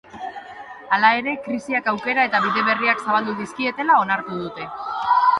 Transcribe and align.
Hala 0.95 1.09
ere, 1.17 1.33
krisiak 1.47 1.89
aukera 1.91 2.23
eta 2.29 2.41
bide 2.45 2.63
berriak 2.69 3.03
zabaldu 3.09 3.35
dizkietela 3.41 3.99
onartu 4.05 4.39
dute. 4.39 4.67